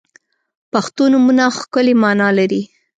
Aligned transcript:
•پښتو 0.71 1.03
نومونه 1.13 1.43
ښکلی 1.57 1.93
معنا 2.03 2.29
لري. 2.37 2.61